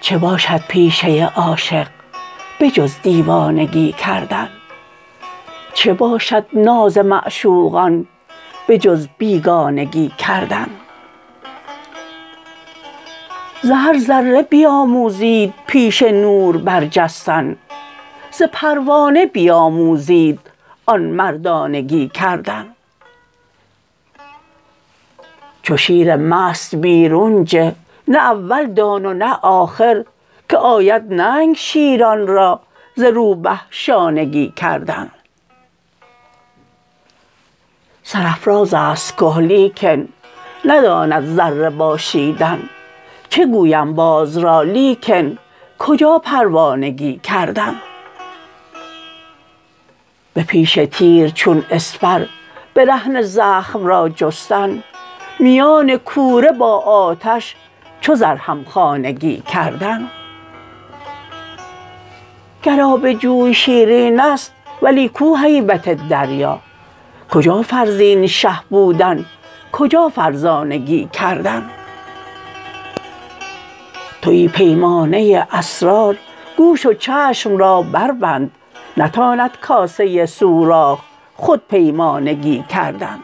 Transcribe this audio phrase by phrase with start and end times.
[0.00, 1.86] چه باشد پیشه عاشق
[2.58, 4.48] به جز دیوانگی کردن؟
[5.74, 8.06] چه باشد ناز معشوقان
[8.66, 10.66] به جز بیگانگی کردن؟
[13.62, 17.56] ز هر ذره بیاموزید پیش نور برجستن
[18.30, 20.40] ز پروانه بیاموزید
[20.86, 22.66] آن مردانگی کردن
[25.62, 27.74] چو شیر مست بیرون جه
[28.08, 30.04] نه اول دان و نه آخر
[30.48, 32.60] که آید ننگ شیران را
[32.96, 35.10] ز روبه شانگی کردن.
[38.02, 40.08] سرافراز است که لیکن
[40.64, 42.62] نداند ذره باشیدن.
[43.28, 45.38] چه گویم باز را لیکن
[45.86, 47.74] کجا پروانگی کردن
[50.34, 52.26] به پیش تیر چون اسپر
[52.74, 54.82] برهنه زخم را جستن
[55.38, 57.56] میان کوره با آتش
[58.00, 60.10] چو زر همخانگی کردن.
[62.62, 66.58] گر آب جوی شیرین است ولی کو هیبت دریا؟
[67.30, 69.24] کجا فرزین شه بودن
[69.72, 71.70] کجا فرزانگی کردن؟
[74.24, 76.16] توی پیمانه اسرار
[76.56, 78.50] گوش و چشم را بربند
[78.96, 80.98] نتاند کاسه سوراخ
[81.36, 83.18] خود پیمانگی کردن.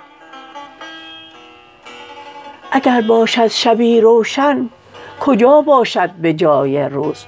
[2.72, 4.68] اگر باشد شبی روشن
[5.20, 7.24] کجا باشد به جای روز؟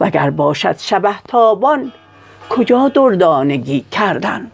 [0.00, 1.92] وگر باشد شبه تابان
[2.50, 4.50] کجا دردانگی کردن؟